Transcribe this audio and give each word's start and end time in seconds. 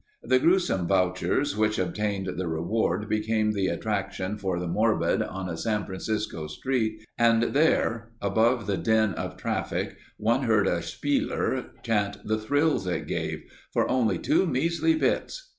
The 0.23 0.39
grewsome 0.39 0.87
vouchers 0.87 1.55
which 1.55 1.77
obtained 1.77 2.25
the 2.25 2.47
reward 2.47 3.07
became 3.07 3.51
the 3.51 3.67
attraction 3.67 4.35
for 4.35 4.57
the 4.59 4.67
morbid 4.67 5.21
on 5.21 5.47
a 5.47 5.55
San 5.55 5.85
Francisco 5.85 6.47
street 6.47 7.05
and 7.19 7.43
there 7.53 8.09
above 8.19 8.65
the 8.65 8.77
din 8.77 9.13
of 9.13 9.37
traffic 9.37 9.97
one 10.17 10.41
heard 10.45 10.65
a 10.65 10.81
spieler 10.81 11.67
chant 11.83 12.17
the 12.25 12.39
thrills 12.39 12.87
it 12.87 13.05
gave 13.05 13.43
"for 13.73 13.87
only 13.91 14.17
two 14.17 14.47
measly 14.47 14.95
bits...." 14.95 15.49